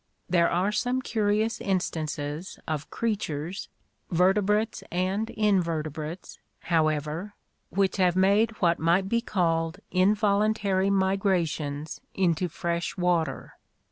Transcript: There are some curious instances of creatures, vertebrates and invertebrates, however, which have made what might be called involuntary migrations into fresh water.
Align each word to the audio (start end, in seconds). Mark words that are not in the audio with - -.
There 0.27 0.49
are 0.49 0.71
some 0.71 1.03
curious 1.03 1.61
instances 1.61 2.57
of 2.67 2.89
creatures, 2.89 3.69
vertebrates 4.09 4.83
and 4.91 5.29
invertebrates, 5.29 6.39
however, 6.61 7.35
which 7.69 7.97
have 7.97 8.15
made 8.15 8.59
what 8.63 8.79
might 8.79 9.07
be 9.07 9.21
called 9.21 9.77
involuntary 9.91 10.89
migrations 10.89 12.01
into 12.15 12.47
fresh 12.47 12.97
water. 12.97 13.53